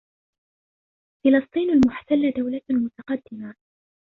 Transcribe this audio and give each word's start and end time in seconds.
فلسطين 1.23 1.69
المحتله 1.69 2.29
دوله 2.37 2.61
متقدمه 2.69 3.53